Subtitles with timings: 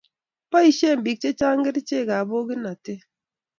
[0.51, 3.01] Baishen pik che changa kerichek ab pokinatet